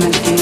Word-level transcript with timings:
document 0.00 0.33